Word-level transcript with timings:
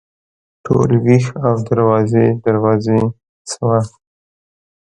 ټول 0.65 0.89
ویښ 1.05 1.25
او 1.47 1.55
دروازې، 1.67 2.25
دروازې 2.45 2.99
شوه 3.51 3.79